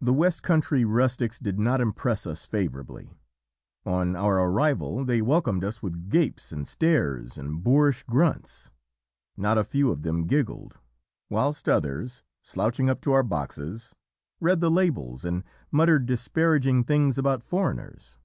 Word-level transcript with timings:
"The 0.00 0.12
West 0.12 0.42
Country 0.42 0.84
rustics 0.84 1.38
did 1.38 1.56
not 1.56 1.80
impress 1.80 2.26
us 2.26 2.46
favourably; 2.46 3.12
on 3.84 4.16
our 4.16 4.40
arrival 4.40 5.04
they 5.04 5.22
welcomed 5.22 5.62
us 5.62 5.80
with 5.80 6.08
gapes 6.08 6.50
and 6.50 6.66
stares 6.66 7.38
and 7.38 7.62
boorish 7.62 8.02
grunts; 8.02 8.72
not 9.36 9.56
a 9.56 9.62
few 9.62 9.92
of 9.92 10.02
them 10.02 10.26
giggled, 10.26 10.80
whilst 11.30 11.68
others, 11.68 12.24
slouching 12.42 12.90
up 12.90 13.00
to 13.02 13.12
our 13.12 13.22
boxes, 13.22 13.94
read 14.40 14.60
the 14.60 14.68
labels 14.68 15.24
and 15.24 15.44
muttered 15.70 16.06
disparaging 16.06 16.82
things 16.82 17.16
about 17.16 17.44
foreigners. 17.44 18.18